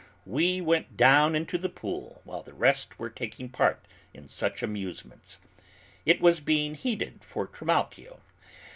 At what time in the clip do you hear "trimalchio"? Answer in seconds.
7.45-8.19